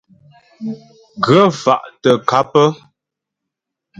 Ghə̀ 1.23 1.43
fà' 1.61 1.85
tə 2.01 2.09
ŋkâp. 2.21 2.53